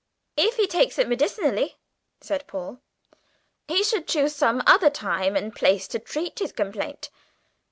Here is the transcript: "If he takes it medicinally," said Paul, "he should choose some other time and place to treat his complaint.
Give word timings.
"If 0.35 0.55
he 0.55 0.65
takes 0.65 0.97
it 0.97 1.07
medicinally," 1.07 1.77
said 2.21 2.47
Paul, 2.47 2.79
"he 3.67 3.83
should 3.83 4.07
choose 4.07 4.35
some 4.35 4.63
other 4.65 4.89
time 4.89 5.35
and 5.35 5.53
place 5.55 5.87
to 5.89 5.99
treat 5.99 6.39
his 6.39 6.51
complaint. 6.51 7.11